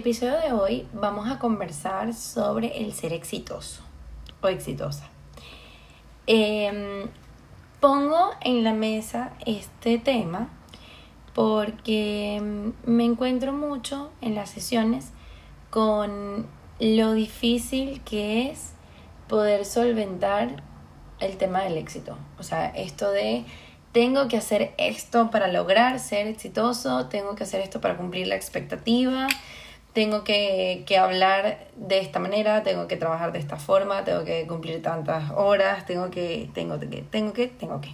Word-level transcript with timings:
episodio 0.00 0.40
de 0.40 0.52
hoy 0.54 0.86
vamos 0.94 1.30
a 1.30 1.38
conversar 1.38 2.14
sobre 2.14 2.78
el 2.78 2.94
ser 2.94 3.12
exitoso 3.12 3.82
o 4.40 4.48
exitosa. 4.48 5.10
Em, 6.26 7.06
pongo 7.80 8.30
en 8.40 8.64
la 8.64 8.72
mesa 8.72 9.34
este 9.44 9.98
tema 9.98 10.48
porque 11.34 12.40
me 12.86 13.04
encuentro 13.04 13.52
mucho 13.52 14.10
en 14.22 14.34
las 14.34 14.48
sesiones 14.48 15.10
con 15.68 16.46
lo 16.78 17.12
difícil 17.12 18.00
que 18.00 18.48
es 18.48 18.72
poder 19.28 19.66
solventar 19.66 20.62
el 21.18 21.36
tema 21.36 21.60
del 21.60 21.76
éxito. 21.76 22.16
O 22.38 22.42
sea, 22.42 22.68
esto 22.68 23.10
de 23.10 23.44
tengo 23.92 24.28
que 24.28 24.38
hacer 24.38 24.72
esto 24.78 25.30
para 25.30 25.48
lograr 25.48 25.98
ser 25.98 26.26
exitoso, 26.26 27.06
tengo 27.08 27.34
que 27.34 27.42
hacer 27.42 27.60
esto 27.60 27.82
para 27.82 27.98
cumplir 27.98 28.28
la 28.28 28.36
expectativa, 28.36 29.28
tengo 29.92 30.22
que, 30.24 30.84
hablar 30.98 31.66
de 31.76 31.98
esta 32.00 32.18
manera, 32.18 32.62
tengo 32.62 32.86
que 32.86 32.96
trabajar 32.96 33.32
de 33.32 33.38
esta 33.38 33.56
forma, 33.56 34.04
tengo 34.04 34.24
que 34.24 34.46
cumplir 34.46 34.82
tantas 34.82 35.30
horas, 35.32 35.86
tengo 35.86 36.10
que, 36.10 36.48
tengo 36.54 36.78
que, 36.78 36.86
tengo 36.86 37.32
que, 37.32 37.48
tengo 37.48 37.80
que. 37.80 37.92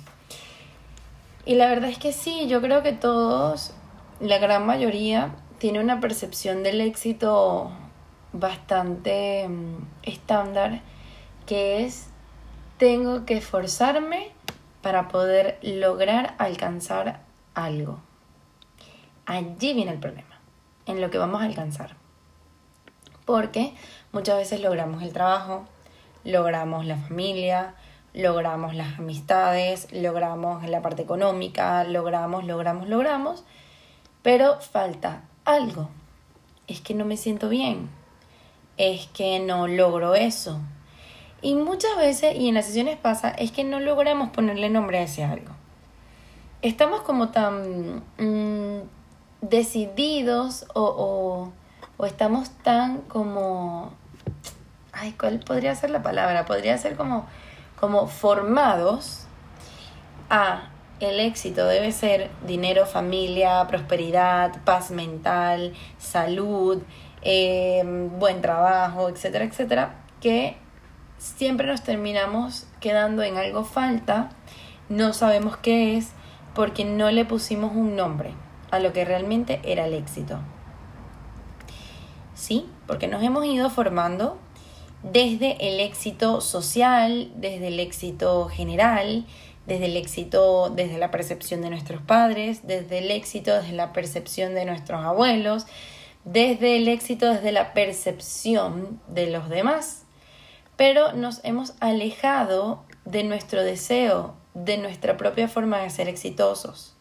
Y 1.45 1.55
la 1.55 1.69
verdad 1.69 1.89
es 1.91 1.99
que 1.99 2.13
sí, 2.13 2.49
yo 2.49 2.61
creo 2.61 2.83
que 2.83 2.93
todos, 2.93 3.73
la 4.21 4.39
gran 4.39 4.67
mayoría, 4.67 5.35
tiene 5.59 5.81
una 5.81 6.01
percepción 6.01 6.63
del 6.63 6.81
éxito 6.81 7.71
bastante 8.33 9.49
mm, 9.49 9.77
estándar, 10.03 10.81
que 11.47 11.85
es 11.85 12.09
tengo 12.79 13.25
que 13.25 13.39
esforzarme 13.39 14.33
para 14.83 15.09
poder 15.09 15.59
lograr 15.63 16.35
alcanzar 16.39 17.21
algo. 17.55 18.01
Allí 19.25 19.73
viene 19.73 19.93
el 19.93 19.99
problema, 19.99 20.36
en 20.87 21.01
lo 21.01 21.11
que 21.11 21.19
vamos 21.19 21.43
a 21.43 21.45
alcanzar. 21.45 21.97
Porque 23.25 23.75
muchas 24.13 24.37
veces 24.37 24.61
logramos 24.61 25.03
el 25.03 25.13
trabajo, 25.13 25.67
logramos 26.25 26.87
la 26.87 26.97
familia, 26.97 27.75
logramos 28.15 28.75
las 28.75 28.99
amistades, 28.99 29.89
logramos 29.93 30.67
la 30.69 30.83
parte 30.83 31.03
económica, 31.03 31.85
logramos, 31.85 32.45
logramos, 32.45 32.89
logramos, 32.89 33.45
pero 34.23 34.61
falta 34.61 35.25
algo. 35.45 35.91
Es 36.67 36.81
que 36.81 36.95
no 36.95 37.05
me 37.05 37.17
siento 37.17 37.49
bien, 37.49 37.91
es 38.77 39.07
que 39.09 39.41
no 39.41 39.67
logro 39.69 40.15
eso, 40.15 40.61
y 41.43 41.55
muchas 41.55 41.97
veces, 41.97 42.35
y 42.37 42.49
en 42.49 42.55
las 42.55 42.67
sesiones 42.67 42.97
pasa, 42.97 43.31
es 43.31 43.53
que 43.53 43.63
no 43.63 43.79
logramos 43.79 44.31
ponerle 44.31 44.71
nombre 44.71 44.99
a 44.99 45.03
ese 45.03 45.23
algo. 45.23 45.53
Estamos 46.63 47.03
como 47.03 47.29
tan 47.29 48.03
mm, 48.19 48.81
decididos 49.49 50.67
o, 50.75 51.53
o, 51.99 52.07
estamos 52.07 52.51
tan 52.63 52.99
como... 53.03 53.93
Ay, 54.93 55.13
¿cuál 55.13 55.41
podría 55.41 55.75
ser 55.75 55.91
la 55.91 56.03
palabra? 56.03 56.47
Podría 56.47 56.79
ser 56.79 56.97
como, 56.97 57.27
como 57.79 58.07
formados 58.07 59.27
a 60.31 60.71
el 61.01 61.21
éxito 61.21 61.67
debe 61.67 61.93
ser 61.93 62.31
dinero, 62.47 62.87
familia, 62.87 63.67
prosperidad, 63.69 64.65
paz 64.65 64.91
mental, 64.91 65.75
salud, 65.99 66.83
eh, 67.21 67.83
buen 68.19 68.41
trabajo, 68.41 69.11
etcétera, 69.11 69.45
etcétera, 69.45 69.95
que 70.23 70.57
siempre 71.19 71.67
nos 71.67 71.83
terminamos 71.83 72.67
quedando 72.81 73.23
en 73.23 73.37
algo 73.37 73.65
falta, 73.65 74.31
no 74.89 75.13
sabemos 75.13 75.59
qué 75.59 75.99
es, 75.99 76.13
porque 76.55 76.87
no 76.87 77.11
le 77.11 77.27
pusimos 77.27 77.73
un 77.77 77.95
nombre 77.95 78.33
a 78.71 78.79
lo 78.79 78.93
que 78.93 79.05
realmente 79.05 79.61
era 79.65 79.87
el 79.87 79.95
éxito. 79.95 80.39
Sí, 82.35 82.67
porque 82.87 83.09
nos 83.09 83.23
hemos 83.23 83.45
ido 83.47 83.71
formando 83.71 84.39
desde 85.03 85.69
el 85.69 85.81
éxito 85.81 86.41
social, 86.41 87.31
desde 87.37 87.69
el 87.69 87.81
éxito 87.81 88.49
general, 88.49 89.27
desde 89.67 89.87
el 89.87 89.97
éxito 89.97 90.71
desde 90.71 90.99
la 90.99 91.11
percepción 91.11 91.61
de 91.63 91.71
nuestros 91.71 92.03
padres, 92.03 92.67
desde 92.67 92.99
el 92.99 93.11
éxito 93.11 93.55
desde 93.55 93.73
la 93.73 93.93
percepción 93.93 94.55
de 94.55 94.65
nuestros 94.65 95.05
abuelos, 95.05 95.67
desde 96.25 96.77
el 96.77 96.89
éxito 96.89 97.33
desde 97.33 97.53
la 97.53 97.73
percepción 97.73 99.01
de 99.09 99.31
los 99.31 99.49
demás 99.49 100.07
pero 100.77 101.13
nos 101.13 101.41
hemos 101.43 101.75
alejado 101.81 102.85
de 103.05 103.25
nuestro 103.25 103.63
deseo, 103.63 104.35
de 104.55 104.77
nuestra 104.79 105.17
propia 105.17 105.49
forma 105.49 105.79
de 105.79 105.91
ser 105.91 106.09
exitosos. 106.09 106.96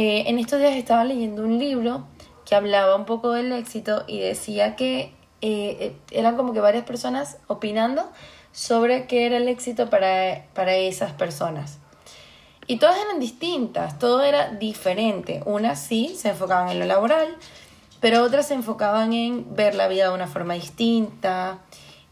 Eh, 0.00 0.30
en 0.30 0.38
estos 0.38 0.60
días 0.60 0.76
estaba 0.76 1.02
leyendo 1.02 1.42
un 1.42 1.58
libro 1.58 2.06
que 2.46 2.54
hablaba 2.54 2.94
un 2.94 3.04
poco 3.04 3.32
del 3.32 3.50
éxito 3.50 4.04
y 4.06 4.20
decía 4.20 4.76
que 4.76 5.12
eh, 5.40 5.92
eran 6.12 6.36
como 6.36 6.52
que 6.52 6.60
varias 6.60 6.84
personas 6.84 7.38
opinando 7.48 8.08
sobre 8.52 9.08
qué 9.08 9.26
era 9.26 9.38
el 9.38 9.48
éxito 9.48 9.90
para, 9.90 10.44
para 10.54 10.76
esas 10.76 11.14
personas. 11.14 11.78
Y 12.68 12.76
todas 12.76 12.96
eran 12.96 13.18
distintas, 13.18 13.98
todo 13.98 14.22
era 14.22 14.50
diferente. 14.52 15.42
Unas 15.46 15.80
sí 15.80 16.14
se 16.16 16.28
enfocaban 16.28 16.68
en 16.68 16.78
lo 16.78 16.84
laboral, 16.84 17.36
pero 17.98 18.22
otras 18.22 18.46
se 18.46 18.54
enfocaban 18.54 19.12
en 19.12 19.56
ver 19.56 19.74
la 19.74 19.88
vida 19.88 20.10
de 20.10 20.14
una 20.14 20.28
forma 20.28 20.54
distinta, 20.54 21.58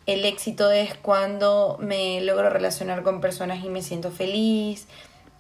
el 0.07 0.25
éxito 0.25 0.73
es 0.73 0.97
cuando 0.97 1.77
me 1.79 2.21
logro 2.21 2.51
relacionar 2.51 3.05
con 3.05 3.21
personas 3.21 3.65
y 3.65 3.69
me 3.69 3.81
siento 3.81 4.11
feliz. 4.11 4.89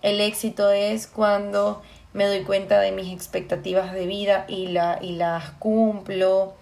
El 0.03 0.21
éxito 0.21 0.71
es 0.71 1.09
cuando 1.09 1.83
me 2.17 2.25
doy 2.25 2.45
cuenta 2.45 2.81
de 2.81 2.93
mis 2.93 3.13
expectativas 3.13 3.93
de 3.93 4.07
vida 4.07 4.47
y, 4.49 4.69
la, 4.69 4.99
y 5.03 5.13
las 5.13 5.51
cumplo. 5.51 6.55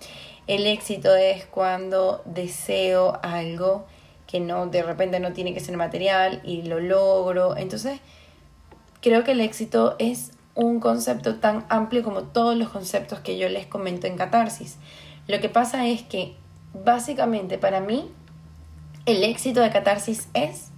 El 0.48 0.66
éxito 0.66 1.14
es 1.14 1.46
cuando 1.46 2.22
deseo 2.24 3.20
algo 3.22 3.86
que 4.26 4.40
no 4.40 4.66
de 4.66 4.82
repente 4.82 5.20
no 5.20 5.32
tiene 5.32 5.54
que 5.54 5.60
ser 5.60 5.76
material 5.76 6.40
y 6.42 6.62
lo 6.62 6.80
logro. 6.80 7.56
Entonces, 7.56 8.00
creo 9.00 9.22
que 9.22 9.30
el 9.30 9.40
éxito 9.40 9.94
es 10.00 10.32
un 10.56 10.80
concepto 10.80 11.36
tan 11.36 11.64
amplio 11.68 12.02
como 12.02 12.24
todos 12.24 12.56
los 12.56 12.68
conceptos 12.68 13.20
que 13.20 13.38
yo 13.38 13.48
les 13.48 13.66
comento 13.66 14.08
en 14.08 14.16
Catarsis. 14.16 14.76
Lo 15.28 15.40
que 15.40 15.48
pasa 15.48 15.86
es 15.86 16.02
que 16.02 16.34
básicamente 16.72 17.58
para 17.58 17.78
mí 17.78 18.10
el 19.06 19.22
éxito 19.22 19.60
de 19.60 19.70
catarsis 19.70 20.28
es 20.34 20.70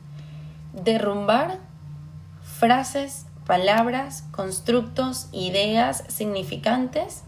derrumbar 0.73 1.61
frases, 2.43 3.26
palabras, 3.47 4.25
constructos, 4.33 5.29
ideas 5.33 6.05
significantes 6.09 7.23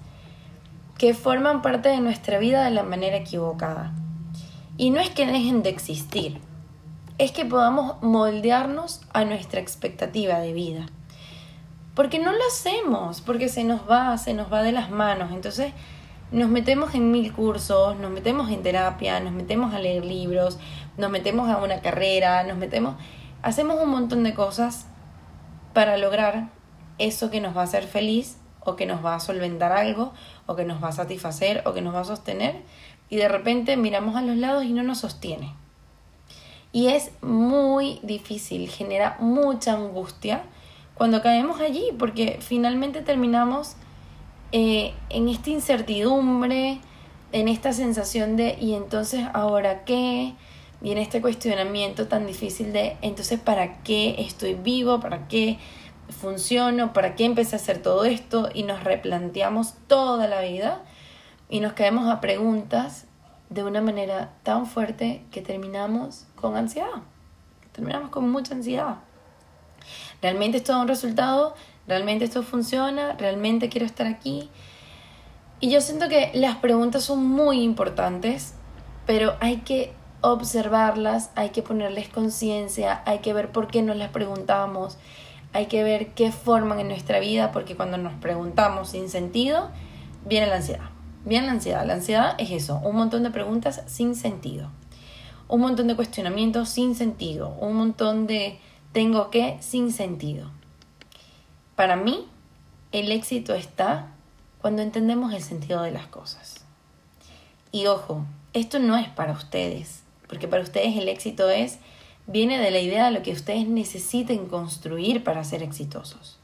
que 0.99 1.15
forman 1.15 1.63
parte 1.63 1.89
de 1.89 2.01
nuestra 2.01 2.39
vida 2.39 2.65
de 2.65 2.73
la 2.73 2.83
manera 2.83 3.17
equivocada. 3.17 3.93
Y 4.77 4.91
no 4.91 5.01
es 5.01 5.11
que 5.11 5.27
dejen 5.27 5.63
de 5.63 5.71
existir, 5.71 6.41
es 7.19 7.31
que 7.31 7.45
podamos 7.45 8.03
moldearnos 8.03 9.01
a 9.13 9.25
nuestra 9.25 9.61
expectativa 9.61 10.41
de 10.41 10.53
vida. 10.53 10.87
Porque 11.95 12.19
no 12.19 12.33
lo 12.33 12.45
hacemos, 12.49 13.21
porque 13.21 13.49
se 13.49 13.65
nos 13.65 13.89
va, 13.89 14.17
se 14.19 14.35
nos 14.35 14.53
va 14.53 14.63
de 14.63 14.73
las 14.73 14.91
manos. 14.91 15.33
Entonces, 15.33 15.73
nos 16.31 16.49
metemos 16.49 16.95
en 16.95 17.11
mil 17.11 17.33
cursos, 17.33 17.97
nos 17.97 18.11
metemos 18.11 18.51
en 18.51 18.63
terapia, 18.63 19.19
nos 19.21 19.33
metemos 19.33 19.75
a 19.75 19.79
leer 19.79 20.05
libros, 20.05 20.59
nos 20.97 21.11
metemos 21.11 21.49
a 21.49 21.59
una 21.59 21.81
carrera, 21.81 22.43
nos 22.45 22.57
metemos, 22.57 22.97
hacemos 23.43 23.81
un 23.83 23.91
montón 23.91 24.23
de 24.25 24.35
cosas 24.35 24.87
para 25.79 25.97
lograr 25.97 26.49
eso 26.99 27.31
que 27.31 27.41
nos 27.41 27.57
va 27.57 27.61
a 27.61 27.65
hacer 27.65 27.85
feliz 27.85 28.37
o 28.65 28.75
que 28.75 28.85
nos 28.85 29.05
va 29.05 29.15
a 29.15 29.21
solventar 29.21 29.71
algo 29.71 30.13
o 30.47 30.57
que 30.57 30.65
nos 30.65 30.83
va 30.83 30.89
a 30.89 30.93
satisfacer 30.93 31.63
o 31.67 31.73
que 31.73 31.83
nos 31.83 31.95
va 31.95 32.01
a 32.01 32.05
sostener 32.05 32.57
y 33.09 33.15
de 33.15 33.29
repente 33.29 33.77
miramos 33.77 34.17
a 34.17 34.23
los 34.23 34.37
lados 34.37 34.65
y 34.65 34.73
no 34.73 34.83
nos 34.83 34.99
sostiene. 34.99 35.55
Y 36.73 36.89
es 36.89 37.13
muy 37.23 38.01
difícil, 38.03 38.69
genera 38.69 39.19
mucha 39.21 39.75
angustia 39.75 40.43
cuando 40.95 41.23
caemos 41.23 41.61
allí 41.61 41.93
porque 41.97 42.39
finalmente 42.41 43.01
terminamos 43.03 43.77
eh, 44.51 44.95
en 45.11 45.29
esta 45.29 45.51
incertidumbre, 45.51 46.81
en 47.31 47.47
esta 47.47 47.73
sensación 47.73 48.35
de 48.35 48.59
¿y 48.61 48.75
entonces 48.75 49.29
ahora 49.33 49.85
qué? 49.85 50.35
En 50.81 50.97
este 50.97 51.21
cuestionamiento 51.21 52.07
tan 52.07 52.27
difícil 52.27 52.73
de 52.73 52.97
entonces 53.03 53.41
¿para 53.41 53.83
qué 53.83 54.17
estoy 54.19 54.55
vivo? 54.55 55.01
¿Para 55.01 55.27
qué 55.27 55.59
funciono? 56.09 56.93
¿Para 56.93 57.17
qué 57.17 57.25
empecé 57.25 57.57
a 57.57 57.59
hacer 57.59 57.83
todo 57.83 58.05
esto? 58.05 58.49
Y 58.55 58.63
nos 58.63 58.85
replanteamos 58.85 59.75
toda 59.89 60.29
la 60.29 60.41
vida 60.41 60.83
y 61.49 61.61
nos 61.61 61.73
caemos 61.73 62.09
a 62.09 62.21
preguntas 62.21 63.07
de 63.51 63.65
una 63.65 63.81
manera 63.81 64.33
tan 64.43 64.67
fuerte 64.67 65.25
que 65.31 65.43
terminamos 65.43 66.27
con 66.37 66.57
ansiedad. 66.57 67.03
Terminamos 67.73 68.11
con 68.11 68.31
mucha 68.31 68.55
ansiedad. 68.55 68.99
¿Realmente 70.23 70.59
esto 70.59 70.73
da 70.73 70.81
un 70.81 70.89
resultado? 70.89 71.55
¿Realmente 71.87 72.25
esto 72.25 72.43
funciona? 72.43 73.15
¿Realmente 73.15 73.69
quiero 73.69 73.87
estar 73.87 74.07
aquí? 74.07 74.51
Y 75.61 75.71
yo 75.71 75.81
siento 75.81 76.09
que 76.09 76.31
las 76.35 76.57
preguntas 76.57 77.05
son 77.05 77.27
muy 77.27 77.63
importantes, 77.63 78.55
pero 79.07 79.37
hay 79.41 79.59
que 79.59 79.93
observarlas, 80.21 81.31
hay 81.35 81.51
que 81.51 81.63
ponerles 81.63 82.09
conciencia, 82.09 83.03
hay 83.07 83.19
que 83.19 83.33
ver 83.33 83.53
por 83.53 83.69
qué 83.69 83.83
nos 83.83 83.97
las 83.97 84.11
preguntamos, 84.11 84.99
hay 85.53 85.67
que 85.67 85.83
ver 85.83 86.09
qué 86.15 86.33
forman 86.33 86.81
en 86.81 86.89
nuestra 86.89 87.21
vida, 87.21 87.53
porque 87.53 87.77
cuando 87.77 87.99
nos 87.99 88.15
preguntamos 88.15 88.91
sin 88.91 89.09
sentido, 89.09 89.71
viene 90.25 90.47
la 90.47 90.57
ansiedad, 90.57 90.91
Bien 91.25 91.45
la 91.45 91.53
ansiedad. 91.53 91.85
La 91.85 91.93
ansiedad 91.95 92.35
es 92.39 92.51
eso, 92.51 92.79
un 92.79 92.97
montón 92.97 93.23
de 93.23 93.31
preguntas 93.31 93.83
sin 93.87 94.15
sentido. 94.15 94.71
Un 95.47 95.61
montón 95.61 95.87
de 95.87 95.97
cuestionamientos 95.97 96.71
sin 96.71 96.95
sentido. 96.95 97.51
Un 97.61 97.75
montón 97.75 98.27
de 98.27 98.59
tengo 98.93 99.29
que 99.29 99.59
sin 99.61 99.93
sentido. 99.93 100.51
Para 101.77 101.97
mí, 101.97 102.27
el 102.93 103.13
éxito 103.13 103.55
está 103.55 104.09
cuando 104.63 104.81
entendemos 104.81 105.35
el 105.35 105.43
sentido 105.43 105.83
de 105.83 105.91
las 105.91 106.07
cosas. 106.07 106.65
Y 107.73 107.87
ojo, 107.87 108.25
esto 108.55 108.79
no 108.79 108.97
es 108.97 109.09
para 109.11 109.33
ustedes, 109.33 110.05
porque 110.29 110.49
para 110.49 110.63
ustedes 110.63 110.97
el 110.97 111.09
éxito 111.09 111.49
es 111.51 111.79
viene 112.27 112.59
de 112.59 112.71
la 112.71 112.79
idea 112.79 113.07
de 113.07 113.13
lo 113.13 113.23
que 113.23 113.33
ustedes 113.33 113.67
necesiten 113.67 114.47
construir 114.47 115.25
para 115.25 115.43
ser 115.45 115.63
exitosos. 115.63 116.39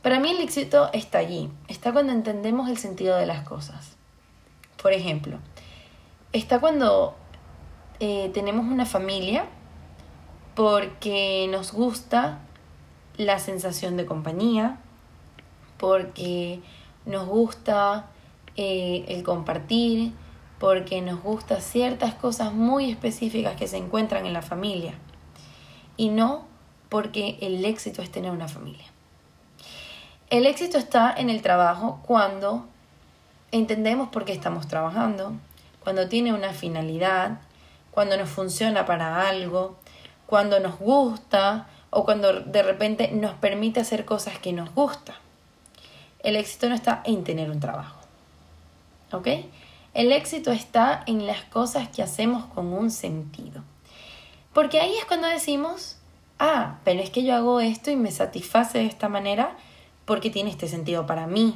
Para 0.00 0.20
mí 0.20 0.30
el 0.30 0.40
éxito 0.40 0.90
está 0.92 1.18
allí, 1.18 1.50
está 1.66 1.92
cuando 1.92 2.12
entendemos 2.12 2.68
el 2.68 2.78
sentido 2.78 3.16
de 3.16 3.26
las 3.26 3.46
cosas. 3.46 3.96
Por 4.80 4.92
ejemplo, 4.92 5.38
está 6.32 6.60
cuando 6.60 7.16
eh, 8.00 8.30
tenemos 8.34 8.66
una 8.66 8.86
familia 8.86 9.46
porque 10.54 11.48
nos 11.50 11.72
gusta 11.72 12.40
la 13.16 13.38
sensación 13.38 13.96
de 13.96 14.06
compañía, 14.06 14.78
porque 15.78 16.60
nos 17.06 17.26
gusta 17.26 18.10
eh, 18.56 19.04
el 19.08 19.22
compartir, 19.22 20.12
porque 20.64 21.02
nos 21.02 21.22
gustan 21.22 21.60
ciertas 21.60 22.14
cosas 22.14 22.54
muy 22.54 22.90
específicas 22.90 23.54
que 23.54 23.68
se 23.68 23.76
encuentran 23.76 24.24
en 24.24 24.32
la 24.32 24.40
familia 24.40 24.94
y 25.98 26.08
no 26.08 26.46
porque 26.88 27.36
el 27.42 27.62
éxito 27.66 28.00
es 28.00 28.10
tener 28.10 28.30
una 28.30 28.48
familia. 28.48 28.86
El 30.30 30.46
éxito 30.46 30.78
está 30.78 31.12
en 31.14 31.28
el 31.28 31.42
trabajo 31.42 32.00
cuando 32.06 32.64
entendemos 33.52 34.08
por 34.08 34.24
qué 34.24 34.32
estamos 34.32 34.66
trabajando, 34.66 35.34
cuando 35.80 36.08
tiene 36.08 36.32
una 36.32 36.54
finalidad, 36.54 37.40
cuando 37.90 38.16
nos 38.16 38.30
funciona 38.30 38.86
para 38.86 39.28
algo, 39.28 39.76
cuando 40.24 40.60
nos 40.60 40.78
gusta 40.78 41.66
o 41.90 42.06
cuando 42.06 42.40
de 42.40 42.62
repente 42.62 43.10
nos 43.12 43.34
permite 43.34 43.80
hacer 43.80 44.06
cosas 44.06 44.38
que 44.38 44.54
nos 44.54 44.74
gustan. 44.74 45.16
El 46.20 46.36
éxito 46.36 46.70
no 46.70 46.74
está 46.74 47.02
en 47.04 47.22
tener 47.22 47.50
un 47.50 47.60
trabajo. 47.60 47.98
¿Ok? 49.12 49.28
El 49.94 50.10
éxito 50.10 50.50
está 50.50 51.04
en 51.06 51.24
las 51.24 51.44
cosas 51.44 51.88
que 51.88 52.02
hacemos 52.02 52.46
con 52.46 52.72
un 52.72 52.90
sentido. 52.90 53.62
Porque 54.52 54.80
ahí 54.80 54.92
es 54.98 55.04
cuando 55.04 55.28
decimos, 55.28 55.98
ah, 56.40 56.80
pero 56.82 57.00
es 57.00 57.10
que 57.10 57.22
yo 57.22 57.36
hago 57.36 57.60
esto 57.60 57.92
y 57.92 57.96
me 57.96 58.10
satisface 58.10 58.78
de 58.78 58.86
esta 58.86 59.08
manera 59.08 59.56
porque 60.04 60.30
tiene 60.30 60.50
este 60.50 60.66
sentido 60.66 61.06
para 61.06 61.28
mí. 61.28 61.54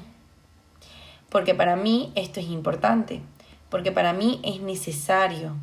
Porque 1.31 1.53
para 1.53 1.75
mí 1.75 2.13
esto 2.15 2.39
es 2.39 2.47
importante. 2.47 3.23
Porque 3.71 3.91
para 3.91 4.13
mí 4.13 4.41
es 4.45 4.61
necesario. 4.61 5.57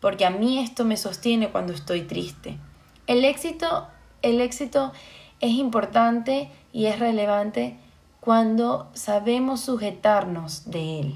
Porque 0.00 0.26
a 0.26 0.30
mí 0.30 0.58
esto 0.58 0.84
me 0.84 0.98
sostiene 0.98 1.48
cuando 1.48 1.72
estoy 1.72 2.02
triste. 2.02 2.58
El 3.06 3.24
éxito, 3.24 3.88
el 4.20 4.42
éxito 4.42 4.92
es 5.40 5.52
importante 5.52 6.50
y 6.70 6.84
es 6.84 6.98
relevante 6.98 7.78
cuando 8.20 8.90
sabemos 8.92 9.60
sujetarnos 9.62 10.70
de 10.70 11.00
él 11.00 11.14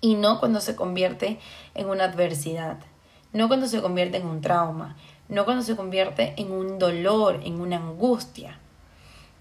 y 0.00 0.14
no 0.14 0.40
cuando 0.40 0.60
se 0.60 0.76
convierte 0.76 1.38
en 1.74 1.88
una 1.88 2.04
adversidad, 2.04 2.78
no 3.32 3.48
cuando 3.48 3.66
se 3.66 3.82
convierte 3.82 4.18
en 4.18 4.26
un 4.26 4.40
trauma, 4.40 4.96
no 5.28 5.44
cuando 5.44 5.62
se 5.62 5.76
convierte 5.76 6.34
en 6.36 6.52
un 6.52 6.78
dolor, 6.78 7.40
en 7.44 7.60
una 7.60 7.76
angustia. 7.76 8.58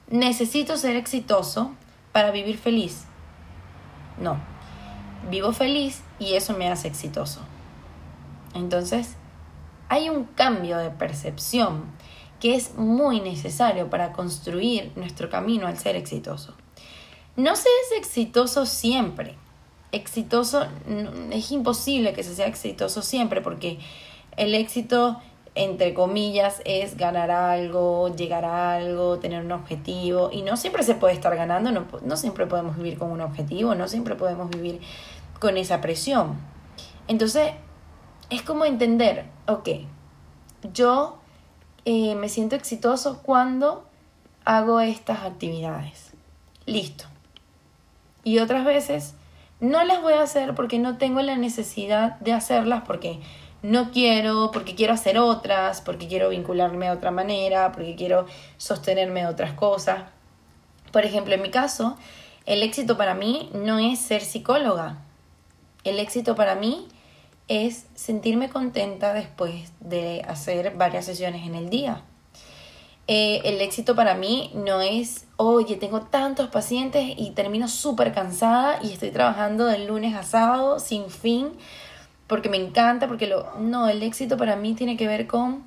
Necesito 0.09 0.77
ser 0.77 0.95
exitoso 0.95 1.71
para 2.11 2.31
vivir 2.31 2.57
feliz. 2.57 3.05
No, 4.19 4.37
vivo 5.29 5.53
feliz 5.53 6.01
y 6.19 6.33
eso 6.33 6.53
me 6.53 6.69
hace 6.69 6.87
exitoso. 6.87 7.41
Entonces, 8.53 9.15
hay 9.89 10.09
un 10.09 10.25
cambio 10.25 10.77
de 10.77 10.89
percepción 10.89 11.85
que 12.39 12.55
es 12.55 12.75
muy 12.75 13.19
necesario 13.19 13.89
para 13.89 14.11
construir 14.11 14.91
nuestro 14.95 15.29
camino 15.29 15.67
al 15.67 15.77
ser 15.77 15.95
exitoso. 15.95 16.55
No 17.35 17.55
se 17.55 17.69
es 17.69 17.97
exitoso 17.97 18.65
siempre, 18.65 19.35
exitoso, 19.91 20.65
es 21.31 21.51
imposible 21.51 22.13
que 22.13 22.23
se 22.23 22.35
sea 22.35 22.47
exitoso 22.47 23.01
siempre 23.01 23.41
porque 23.41 23.79
el 24.35 24.53
éxito, 24.53 25.19
entre 25.55 25.93
comillas, 25.93 26.61
es 26.65 26.97
ganar 26.97 27.31
algo, 27.31 28.13
llegar 28.15 28.45
a 28.45 28.75
algo, 28.75 29.19
tener 29.19 29.43
un 29.43 29.51
objetivo 29.51 30.29
y 30.31 30.41
no 30.41 30.57
siempre 30.57 30.83
se 30.83 30.95
puede 30.95 31.13
estar 31.13 31.35
ganando, 31.35 31.71
no, 31.71 31.85
no 32.03 32.17
siempre 32.17 32.45
podemos 32.45 32.77
vivir 32.77 32.97
con 32.97 33.11
un 33.11 33.21
objetivo, 33.21 33.75
no 33.75 33.87
siempre 33.87 34.15
podemos 34.15 34.49
vivir 34.49 34.81
con 35.39 35.57
esa 35.57 35.81
presión. 35.81 36.37
Entonces, 37.07 37.51
es 38.29 38.41
como 38.41 38.65
entender, 38.65 39.25
ok, 39.47 39.69
yo 40.73 41.17
eh, 41.85 42.15
me 42.15 42.29
siento 42.29 42.55
exitoso 42.55 43.21
cuando 43.23 43.85
hago 44.43 44.79
estas 44.81 45.23
actividades. 45.23 46.11
Listo. 46.65 47.05
Y 48.23 48.39
otras 48.39 48.65
veces 48.65 49.13
no 49.59 49.83
las 49.83 50.01
voy 50.01 50.13
a 50.13 50.21
hacer 50.21 50.55
porque 50.55 50.79
no 50.79 50.97
tengo 50.97 51.21
la 51.21 51.35
necesidad 51.35 52.19
de 52.19 52.33
hacerlas 52.33 52.83
porque 52.85 53.19
no 53.63 53.91
quiero, 53.91 54.51
porque 54.51 54.75
quiero 54.75 54.93
hacer 54.93 55.17
otras, 55.17 55.81
porque 55.81 56.07
quiero 56.07 56.29
vincularme 56.29 56.85
de 56.85 56.91
otra 56.91 57.11
manera, 57.11 57.71
porque 57.71 57.95
quiero 57.95 58.27
sostenerme 58.57 59.21
de 59.21 59.27
otras 59.27 59.53
cosas. 59.53 60.03
Por 60.91 61.05
ejemplo, 61.05 61.33
en 61.33 61.41
mi 61.41 61.49
caso, 61.49 61.97
el 62.45 62.63
éxito 62.63 62.97
para 62.97 63.15
mí 63.15 63.49
no 63.53 63.79
es 63.79 63.99
ser 63.99 64.21
psicóloga. 64.21 64.99
El 65.83 65.99
éxito 65.99 66.35
para 66.35 66.55
mí 66.55 66.87
es 67.47 67.87
sentirme 67.95 68.49
contenta 68.49 69.13
después 69.13 69.71
de 69.79 70.23
hacer 70.27 70.75
varias 70.75 71.05
sesiones 71.05 71.45
en 71.45 71.55
el 71.55 71.69
día. 71.69 72.03
Eh, 73.07 73.41
el 73.45 73.61
éxito 73.61 73.95
para 73.95 74.15
mí 74.15 74.51
no 74.53 74.81
es, 74.81 75.27
oye, 75.37 75.77
tengo 75.77 76.01
tantos 76.01 76.49
pacientes 76.49 77.13
y 77.15 77.31
termino 77.31 77.69
súper 77.69 78.13
cansada 78.13 78.79
y 78.83 78.91
estoy 78.91 79.11
trabajando 79.11 79.65
de 79.65 79.85
lunes 79.85 80.13
a 80.13 80.23
sábado 80.23 80.79
sin 80.79 81.09
fin 81.09 81.53
porque 82.27 82.49
me 82.49 82.57
encanta, 82.57 83.07
porque 83.07 83.27
lo... 83.27 83.49
No, 83.59 83.87
el 83.87 84.03
éxito 84.03 84.35
para 84.35 84.57
mí 84.57 84.73
tiene 84.73 84.97
que 84.97 85.07
ver 85.07 85.25
con, 85.25 85.63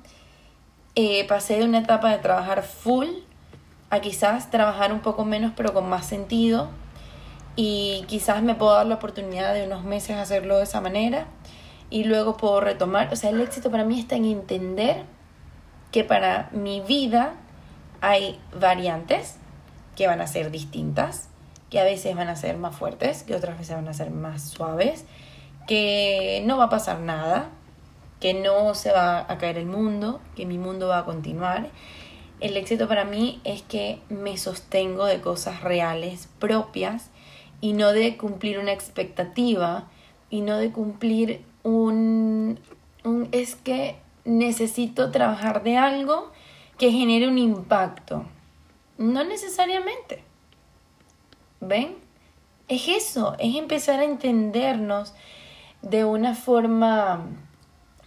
eh, 0.93 1.25
pasé 1.27 1.57
de 1.57 1.65
una 1.65 1.79
etapa 1.79 2.11
de 2.11 2.19
trabajar 2.19 2.61
full 2.61 3.07
a 3.89 3.99
quizás 3.99 4.51
trabajar 4.51 4.93
un 4.93 4.99
poco 4.99 5.25
menos 5.25 5.51
pero 5.55 5.73
con 5.73 5.89
más 5.89 6.05
sentido 6.05 6.69
y 7.55 8.05
quizás 8.07 8.41
me 8.43 8.55
puedo 8.55 8.73
dar 8.73 8.85
la 8.85 8.95
oportunidad 8.95 9.53
de 9.53 9.65
unos 9.65 9.83
meses 9.83 10.15
hacerlo 10.15 10.57
de 10.57 10.63
esa 10.63 10.79
manera 10.79 11.25
y 11.89 12.03
luego 12.03 12.37
puedo 12.37 12.61
retomar. 12.61 13.11
O 13.11 13.15
sea, 13.15 13.31
el 13.31 13.41
éxito 13.41 13.71
para 13.71 13.83
mí 13.83 13.99
está 13.99 14.15
en 14.15 14.25
entender 14.25 15.05
que 15.91 16.03
para 16.03 16.49
mi 16.51 16.81
vida 16.81 17.33
hay 17.99 18.39
variantes 18.57 19.37
que 19.95 20.07
van 20.07 20.21
a 20.21 20.27
ser 20.27 20.51
distintas, 20.51 21.29
que 21.69 21.79
a 21.79 21.83
veces 21.83 22.15
van 22.15 22.29
a 22.29 22.35
ser 22.35 22.57
más 22.57 22.75
fuertes, 22.75 23.23
que 23.23 23.35
otras 23.35 23.57
veces 23.57 23.75
van 23.75 23.87
a 23.87 23.93
ser 23.93 24.09
más 24.09 24.41
suaves, 24.43 25.05
que 25.67 26.43
no 26.45 26.57
va 26.57 26.65
a 26.65 26.69
pasar 26.69 26.99
nada, 26.99 27.49
que 28.19 28.33
no 28.33 28.73
se 28.75 28.91
va 28.91 29.19
a 29.19 29.37
caer 29.37 29.57
el 29.57 29.65
mundo, 29.65 30.21
que 30.35 30.45
mi 30.45 30.57
mundo 30.57 30.87
va 30.87 30.99
a 30.99 31.05
continuar. 31.05 31.69
El 32.39 32.57
éxito 32.57 32.87
para 32.87 33.05
mí 33.05 33.41
es 33.43 33.61
que 33.61 33.99
me 34.09 34.37
sostengo 34.37 35.05
de 35.05 35.21
cosas 35.21 35.61
reales, 35.61 36.27
propias, 36.39 37.09
y 37.61 37.73
no 37.73 37.91
de 37.91 38.17
cumplir 38.17 38.59
una 38.59 38.71
expectativa, 38.71 39.87
y 40.29 40.41
no 40.41 40.57
de 40.57 40.71
cumplir 40.71 41.43
un... 41.63 42.59
un 43.03 43.29
es 43.31 43.55
que 43.55 43.95
necesito 44.25 45.11
trabajar 45.11 45.63
de 45.63 45.77
algo 45.77 46.31
que 46.77 46.91
genere 46.91 47.27
un 47.27 47.37
impacto. 47.37 48.25
No 48.97 49.23
necesariamente. 49.23 50.23
¿Ven? 51.59 51.95
Es 52.67 52.87
eso, 52.87 53.35
es 53.39 53.55
empezar 53.55 53.99
a 53.99 54.05
entendernos 54.05 55.13
de 55.81 56.05
una 56.05 56.35
forma 56.35 57.25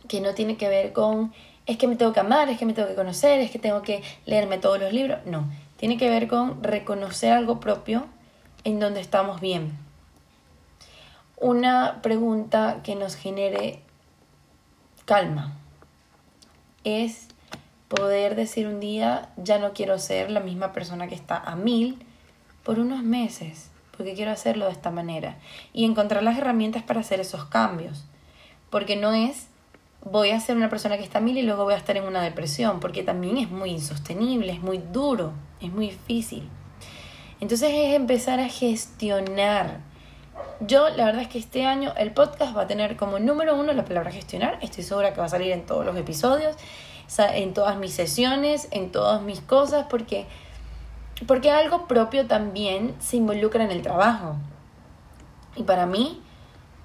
que 0.08 0.20
no 0.20 0.34
tiene 0.34 0.56
que 0.56 0.68
ver 0.68 0.92
con 0.92 1.32
es 1.66 1.78
que 1.78 1.88
me 1.88 1.96
tengo 1.96 2.12
que 2.12 2.20
amar, 2.20 2.50
es 2.50 2.58
que 2.58 2.66
me 2.66 2.74
tengo 2.74 2.88
que 2.88 2.94
conocer, 2.94 3.40
es 3.40 3.50
que 3.50 3.58
tengo 3.58 3.82
que 3.82 4.02
leerme 4.26 4.58
todos 4.58 4.78
los 4.78 4.92
libros. 4.92 5.20
No, 5.24 5.48
tiene 5.76 5.96
que 5.96 6.10
ver 6.10 6.28
con 6.28 6.62
reconocer 6.62 7.32
algo 7.32 7.58
propio 7.58 8.06
en 8.64 8.80
donde 8.80 9.00
estamos 9.00 9.40
bien. 9.40 9.78
Una 11.36 12.00
pregunta 12.02 12.80
que 12.82 12.94
nos 12.96 13.16
genere 13.16 13.80
calma 15.04 15.52
es 16.84 17.28
poder 17.88 18.36
decir 18.36 18.66
un 18.66 18.80
día, 18.80 19.30
ya 19.36 19.58
no 19.58 19.72
quiero 19.72 19.98
ser 19.98 20.30
la 20.30 20.40
misma 20.40 20.72
persona 20.72 21.08
que 21.08 21.14
está 21.14 21.38
a 21.38 21.56
mil 21.56 21.98
por 22.62 22.78
unos 22.78 23.02
meses, 23.02 23.70
porque 23.96 24.14
quiero 24.14 24.30
hacerlo 24.30 24.66
de 24.66 24.72
esta 24.72 24.90
manera. 24.90 25.36
Y 25.72 25.84
encontrar 25.84 26.22
las 26.22 26.38
herramientas 26.38 26.82
para 26.82 27.00
hacer 27.00 27.20
esos 27.20 27.44
cambios. 27.46 28.04
Porque 28.70 28.96
no 28.96 29.12
es, 29.12 29.46
voy 30.02 30.30
a 30.30 30.40
ser 30.40 30.56
una 30.56 30.70
persona 30.70 30.96
que 30.96 31.04
está 31.04 31.18
a 31.18 31.22
mil 31.22 31.38
y 31.38 31.42
luego 31.42 31.64
voy 31.64 31.74
a 31.74 31.78
estar 31.78 31.96
en 31.96 32.04
una 32.04 32.22
depresión, 32.22 32.80
porque 32.80 33.02
también 33.02 33.36
es 33.36 33.50
muy 33.50 33.70
insostenible, 33.70 34.52
es 34.52 34.60
muy 34.60 34.78
duro, 34.78 35.32
es 35.60 35.72
muy 35.72 35.90
difícil. 35.90 36.48
Entonces 37.40 37.70
es 37.72 37.94
empezar 37.94 38.40
a 38.40 38.48
gestionar. 38.48 39.80
Yo 40.60 40.88
la 40.88 41.06
verdad 41.06 41.22
es 41.22 41.28
que 41.28 41.38
este 41.38 41.66
año 41.66 41.92
el 41.96 42.12
podcast 42.12 42.56
va 42.56 42.62
a 42.62 42.66
tener 42.66 42.96
como 42.96 43.18
número 43.18 43.56
uno 43.56 43.72
la 43.72 43.84
palabra 43.84 44.10
gestionar. 44.10 44.58
Estoy 44.62 44.84
segura 44.84 45.12
que 45.12 45.20
va 45.20 45.26
a 45.26 45.28
salir 45.28 45.52
en 45.52 45.66
todos 45.66 45.84
los 45.84 45.96
episodios, 45.96 46.56
en 47.18 47.54
todas 47.54 47.76
mis 47.76 47.92
sesiones, 47.92 48.68
en 48.70 48.90
todas 48.90 49.20
mis 49.22 49.40
cosas, 49.40 49.86
porque, 49.90 50.26
porque 51.26 51.50
algo 51.50 51.86
propio 51.86 52.26
también 52.26 52.94
se 53.00 53.16
involucra 53.16 53.64
en 53.64 53.70
el 53.70 53.82
trabajo. 53.82 54.36
Y 55.56 55.64
para 55.64 55.86
mí, 55.86 56.22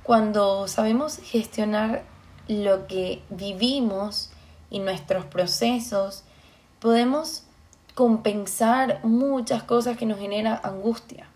cuando 0.04 0.68
sabemos 0.68 1.20
gestionar 1.24 2.04
lo 2.48 2.88
que 2.88 3.22
vivimos 3.30 4.32
y 4.70 4.80
nuestros 4.80 5.26
procesos, 5.26 6.24
podemos 6.80 7.44
compensar 7.96 9.00
muchas 9.04 9.64
cosas 9.64 9.98
que 9.98 10.06
nos 10.06 10.20
genera 10.20 10.60
angustia. 10.64 11.29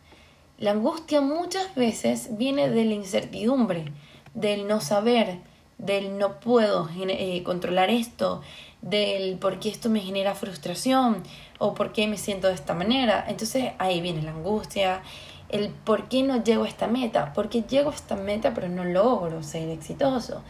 La 0.63 0.71
angustia 0.71 1.19
muchas 1.19 1.75
veces 1.75 2.37
viene 2.37 2.69
de 2.69 2.85
la 2.85 2.93
incertidumbre, 2.93 3.91
del 4.33 4.65
no 4.65 4.79
saber, 4.79 5.41
del 5.77 6.17
no 6.17 6.39
puedo 6.39 6.87
eh, 6.97 7.43
controlar 7.43 7.89
esto, 7.89 8.41
del 8.81 9.37
por 9.39 9.59
qué 9.59 9.67
esto 9.67 9.89
me 9.89 9.99
genera 9.99 10.35
frustración 10.35 11.21
o 11.59 11.73
por 11.73 11.91
qué 11.91 12.07
me 12.07 12.17
siento 12.17 12.47
de 12.47 12.53
esta 12.53 12.73
manera. 12.73 13.25
Entonces 13.27 13.73
ahí 13.77 13.99
viene 13.99 14.21
la 14.21 14.31
angustia, 14.31 15.01
el 15.49 15.67
por 15.67 16.07
qué 16.07 16.23
no 16.23 16.41
llego 16.41 16.63
a 16.63 16.69
esta 16.69 16.87
meta, 16.87 17.33
por 17.33 17.49
qué 17.49 17.63
llego 17.63 17.89
a 17.89 17.93
esta 17.93 18.15
meta 18.15 18.53
pero 18.53 18.69
no 18.69 18.85
logro 18.85 19.43
ser 19.43 19.67
exitoso. 19.67 20.43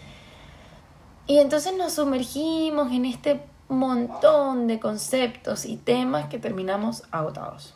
Y 1.25 1.39
entonces 1.39 1.73
nos 1.75 1.93
sumergimos 1.93 2.91
en 2.91 3.05
este 3.05 3.41
montón 3.67 4.67
de 4.67 4.79
conceptos 4.79 5.65
y 5.65 5.77
temas 5.77 6.27
que 6.27 6.37
terminamos 6.37 7.01
agotados. 7.09 7.73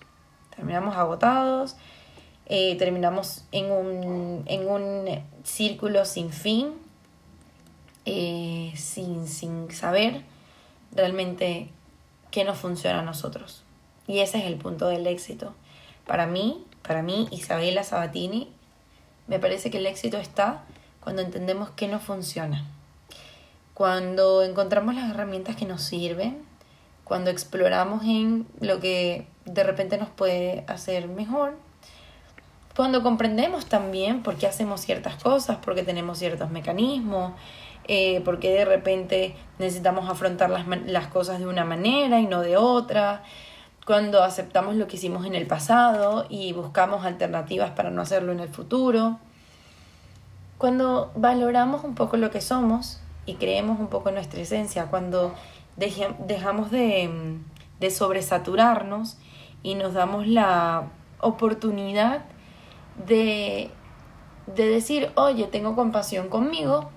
Terminamos 0.56 0.96
agotados, 0.96 1.76
eh, 2.48 2.76
terminamos 2.78 3.46
en 3.52 3.72
un, 3.72 4.44
en 4.48 4.68
un 4.68 5.24
círculo 5.44 6.04
sin 6.06 6.32
fin, 6.32 6.74
eh, 8.06 8.74
sin, 8.76 9.28
sin 9.28 9.72
saber 9.72 10.24
realmente 10.92 11.70
qué 12.32 12.44
nos 12.44 12.58
funciona 12.58 13.00
a 13.00 13.04
nosotros. 13.04 13.64
Y 14.08 14.20
ese 14.20 14.40
es 14.40 14.46
el 14.46 14.56
punto 14.56 14.88
del 14.88 15.06
éxito. 15.06 15.54
Para 16.06 16.26
mí, 16.26 16.66
para 16.88 17.04
mí, 17.04 17.28
Isabela 17.32 17.84
Sabatini, 17.84 18.50
me 19.28 19.40
parece 19.40 19.70
que 19.70 19.78
el 19.78 19.86
éxito 19.86 20.18
está 20.18 20.64
cuando 21.02 21.22
entendemos 21.22 21.70
qué 21.72 21.88
nos 21.88 22.04
funciona 22.04 22.66
cuando 23.78 24.42
encontramos 24.42 24.96
las 24.96 25.12
herramientas 25.12 25.56
que 25.56 25.68
nos 25.68 25.84
sirven, 25.84 26.44
cuando 27.04 27.30
exploramos 27.30 28.04
en 28.06 28.48
lo 28.60 28.80
que 28.80 29.28
de 29.46 29.64
repente 29.64 30.00
nos 30.00 30.10
puede 30.10 30.64
hacer 30.66 31.08
mejor, 31.08 31.54
cuando 32.78 33.02
comprendemos 33.02 33.66
también 33.66 34.22
por 34.22 34.36
qué 34.36 34.46
hacemos 34.46 34.82
ciertas 34.82 35.16
cosas, 35.16 35.58
porque 35.66 35.82
tenemos 35.82 36.20
ciertos 36.20 36.52
mecanismos, 36.52 37.34
eh, 37.88 38.22
porque 38.24 38.52
de 38.52 38.66
repente 38.66 39.36
necesitamos 39.58 40.08
afrontar 40.08 40.52
las, 40.52 40.68
las 40.86 41.08
cosas 41.08 41.40
de 41.40 41.48
una 41.48 41.66
manera 41.66 42.20
y 42.20 42.28
no 42.28 42.42
de 42.42 42.56
otra, 42.56 43.24
cuando 43.88 44.24
aceptamos 44.24 44.76
lo 44.76 44.88
que 44.88 44.98
hicimos 44.98 45.26
en 45.26 45.34
el 45.34 45.48
pasado 45.48 46.28
y 46.30 46.54
buscamos 46.54 47.04
alternativas 47.04 47.72
para 47.72 47.90
no 47.90 48.04
hacerlo 48.04 48.32
en 48.32 48.42
el 48.42 48.50
futuro, 48.50 49.18
cuando 50.60 51.12
valoramos 51.16 51.84
un 51.84 51.96
poco 51.96 52.16
lo 52.18 52.30
que 52.30 52.42
somos 52.42 53.02
y 53.26 53.36
creemos 53.38 53.80
un 53.80 53.88
poco 53.88 54.10
en 54.10 54.16
nuestra 54.16 54.40
esencia, 54.40 54.86
cuando 54.86 55.34
dejamos 55.78 56.70
de, 56.70 57.40
de 57.80 57.90
sobresaturarnos 57.90 59.18
y 59.64 59.74
nos 59.74 59.96
damos 59.96 60.28
la 60.28 60.90
oportunidad 61.20 62.22
de, 63.06 63.70
de 64.48 64.68
decir, 64.68 65.12
oye, 65.16 65.46
tengo 65.46 65.76
compasión 65.76 66.30
conmigo, 66.30 66.90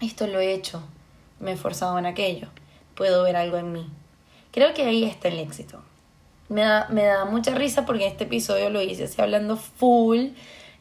esto 0.00 0.26
lo 0.26 0.40
he 0.40 0.52
hecho, 0.52 0.82
me 1.40 1.50
he 1.50 1.54
esforzado 1.54 1.98
en 1.98 2.06
aquello, 2.06 2.48
puedo 2.94 3.22
ver 3.22 3.36
algo 3.36 3.56
en 3.56 3.72
mí. 3.72 3.90
Creo 4.52 4.72
que 4.74 4.84
ahí 4.84 5.04
está 5.04 5.28
el 5.28 5.38
éxito. 5.38 5.82
Me 6.48 6.62
da, 6.62 6.88
me 6.90 7.04
da 7.04 7.24
mucha 7.24 7.54
risa 7.54 7.84
porque 7.84 8.06
este 8.06 8.24
episodio 8.24 8.70
lo 8.70 8.80
hice 8.80 9.04
así 9.04 9.20
hablando 9.20 9.56
full, 9.56 10.28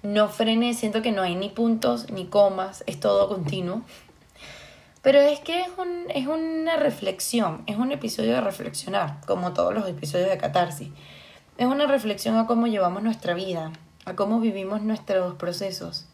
no 0.03 0.29
frené, 0.29 0.73
siento 0.75 1.01
que 1.01 1.11
no 1.11 1.23
hay 1.23 1.35
ni 1.35 1.49
puntos 1.49 2.11
ni 2.11 2.25
comas, 2.25 2.83
es 2.87 2.99
todo 2.99 3.27
continuo. 3.27 3.81
Pero 5.01 5.19
es 5.19 5.39
que 5.39 5.61
es, 5.61 5.67
un, 5.77 6.05
es 6.09 6.27
una 6.27 6.77
reflexión, 6.77 7.63
es 7.67 7.77
un 7.77 7.91
episodio 7.91 8.33
de 8.33 8.41
reflexionar, 8.41 9.21
como 9.27 9.53
todos 9.53 9.73
los 9.73 9.87
episodios 9.87 10.29
de 10.29 10.37
Catarsis. 10.37 10.89
Es 11.57 11.67
una 11.67 11.85
reflexión 11.85 12.37
a 12.37 12.47
cómo 12.47 12.67
llevamos 12.67 13.03
nuestra 13.03 13.33
vida, 13.33 13.71
a 14.05 14.15
cómo 14.15 14.39
vivimos 14.39 14.81
nuestros 14.81 15.35
procesos, 15.35 16.05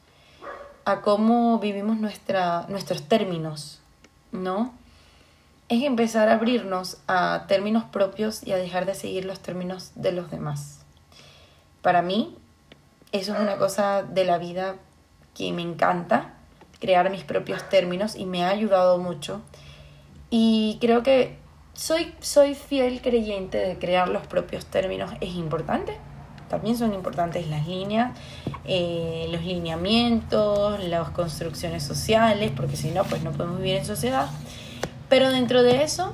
a 0.85 1.01
cómo 1.01 1.59
vivimos 1.59 1.97
nuestra, 1.97 2.65
nuestros 2.69 3.03
términos, 3.03 3.79
¿no? 4.31 4.73
Es 5.69 5.83
empezar 5.83 6.29
a 6.29 6.33
abrirnos 6.33 6.97
a 7.07 7.45
términos 7.47 7.83
propios 7.83 8.45
y 8.45 8.51
a 8.51 8.57
dejar 8.57 8.85
de 8.85 8.95
seguir 8.95 9.25
los 9.25 9.39
términos 9.39 9.91
de 9.95 10.11
los 10.11 10.31
demás. 10.31 10.83
Para 11.81 12.01
mí, 12.01 12.35
eso 13.11 13.33
es 13.33 13.39
una 13.39 13.57
cosa 13.57 14.03
de 14.03 14.25
la 14.25 14.37
vida 14.37 14.75
que 15.35 15.51
me 15.51 15.61
encanta 15.61 16.33
crear 16.79 17.09
mis 17.09 17.23
propios 17.23 17.69
términos 17.69 18.15
y 18.15 18.25
me 18.25 18.43
ha 18.43 18.49
ayudado 18.49 18.97
mucho. 18.97 19.41
Y 20.29 20.77
creo 20.81 21.03
que 21.03 21.37
soy, 21.73 22.13
soy 22.19 22.55
fiel 22.55 23.01
creyente 23.01 23.57
de 23.57 23.77
crear 23.77 24.09
los 24.09 24.25
propios 24.27 24.65
términos 24.65 25.11
es 25.21 25.35
importante. 25.35 25.97
También 26.51 26.77
son 26.77 26.93
importantes 26.93 27.47
las 27.47 27.65
líneas, 27.65 28.11
eh, 28.65 29.29
los 29.31 29.41
lineamientos, 29.41 30.83
las 30.83 31.09
construcciones 31.11 31.81
sociales, 31.81 32.51
porque 32.53 32.75
si 32.75 32.91
no, 32.91 33.05
pues 33.05 33.23
no 33.23 33.31
podemos 33.31 33.59
vivir 33.59 33.77
en 33.77 33.85
sociedad. 33.85 34.27
Pero 35.07 35.29
dentro 35.29 35.63
de 35.63 35.81
eso, 35.81 36.13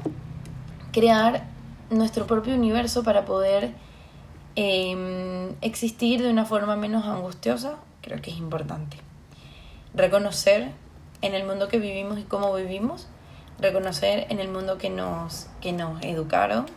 crear 0.92 1.46
nuestro 1.90 2.28
propio 2.28 2.54
universo 2.54 3.02
para 3.02 3.26
poder 3.26 3.72
em, 4.56 5.56
existir 5.62 6.22
de 6.22 6.30
una 6.30 6.46
forma 6.46 6.76
menos 6.76 7.06
angustiosa, 7.06 7.78
creo 8.04 8.22
que 8.22 8.30
es 8.30 8.38
importante 8.38 8.98
reconocer 9.96 10.70
en 11.24 11.34
el 11.34 11.48
mundo 11.48 11.68
que 11.68 11.80
vivimos 11.80 12.20
y 12.20 12.24
cómo 12.26 12.54
vivimos, 12.54 13.08
reconocer 13.60 14.28
en 14.30 14.40
el 14.40 14.50
mundo 14.50 14.78
que 14.78 14.92
nos, 14.92 15.48
que 15.62 15.74
nos 15.74 16.00
educaron, 16.04 16.68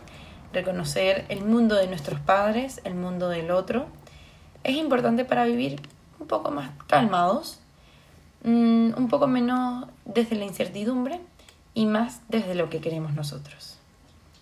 reconocer 0.53 1.25
el 1.29 1.43
mundo 1.43 1.75
de 1.75 1.87
nuestros 1.87 2.19
padres, 2.19 2.81
el 2.83 2.95
mundo 2.95 3.29
del 3.29 3.51
otro. 3.51 3.87
Es 4.63 4.75
importante 4.75 5.25
para 5.25 5.45
vivir 5.45 5.81
un 6.19 6.27
poco 6.27 6.51
más 6.51 6.71
calmados, 6.87 7.59
mm, 8.43 8.93
un 8.95 9.07
poco 9.09 9.27
menos 9.27 9.87
desde 10.05 10.35
la 10.35 10.45
incertidumbre 10.45 11.19
y 11.73 11.85
más 11.85 12.21
desde 12.29 12.55
lo 12.55 12.69
que 12.69 12.81
queremos 12.81 13.13
nosotros. 13.13 13.77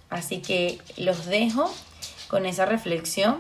Así 0.10 0.42
que 0.42 0.80
los 0.98 1.26
dejo 1.26 1.72
con 2.28 2.46
esa 2.46 2.66
reflexión. 2.66 3.38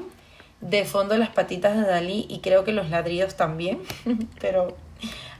De 0.62 0.84
fondo 0.84 1.18
las 1.18 1.30
patitas 1.30 1.78
de 1.78 1.84
Dalí 1.84 2.26
y 2.28 2.40
creo 2.40 2.66
que 2.66 2.74
los 2.74 2.90
ladridos 2.90 3.38
también, 3.38 3.80
pero 4.42 4.76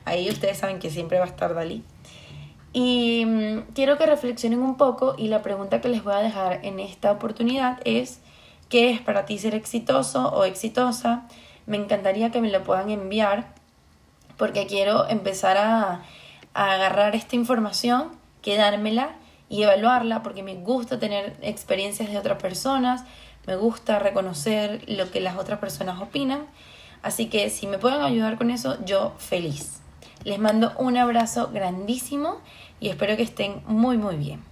Ahí 0.06 0.30
ustedes 0.30 0.58
saben 0.58 0.80
que 0.80 0.90
siempre 0.90 1.20
va 1.20 1.26
a 1.26 1.28
estar 1.28 1.54
Dalí. 1.54 1.84
Y 2.74 3.26
mm, 3.26 3.74
quiero 3.74 3.98
que 3.98 4.06
reflexionen 4.06 4.62
un 4.62 4.78
poco 4.78 5.16
y 5.18 5.28
la 5.28 5.42
pregunta 5.42 5.82
que 5.82 5.90
les 5.90 6.04
voy 6.04 6.14
a 6.14 6.20
dejar 6.20 6.60
en 6.64 6.80
esta 6.80 7.12
oportunidad 7.12 7.80
es, 7.84 8.20
¿qué 8.70 8.92
es 8.92 9.02
para 9.02 9.26
ti 9.26 9.38
ser 9.40 9.56
exitoso 9.56 10.30
o 10.30 10.44
exitosa? 10.44 11.28
Me 11.66 11.78
encantaría 11.78 12.32
que 12.32 12.42
me 12.42 12.52
lo 12.52 12.64
puedan 12.64 12.90
enviar 12.90 13.54
porque 14.38 14.68
quiero 14.68 15.08
empezar 15.10 15.58
a, 15.58 16.04
a 16.54 16.72
agarrar 16.72 17.16
esta 17.16 17.36
información, 17.36 18.12
quedármela 18.42 19.16
y 19.50 19.64
evaluarla 19.64 20.22
porque 20.22 20.44
me 20.44 20.56
gusta 20.56 21.00
tener 21.00 21.36
experiencias 21.42 22.10
de 22.10 22.18
otras 22.18 22.40
personas, 22.40 23.04
me 23.48 23.56
gusta 23.56 23.98
reconocer 23.98 24.84
lo 24.88 25.10
que 25.12 25.22
las 25.22 25.38
otras 25.38 25.60
personas 25.60 26.00
opinan. 26.02 26.46
Así 27.02 27.28
que 27.28 27.50
si 27.50 27.66
me 27.66 27.80
pueden 27.80 28.02
ayudar 28.02 28.38
con 28.38 28.52
eso, 28.52 28.78
yo 28.86 29.14
feliz. 29.18 29.80
Les 30.24 30.40
mando 30.40 30.74
un 30.78 30.98
abrazo 30.98 31.50
grandísimo 31.54 32.42
y 32.80 32.90
espero 32.90 33.16
que 33.16 33.24
estén 33.24 33.62
muy 33.66 33.98
muy 33.98 34.18
bien. 34.18 34.49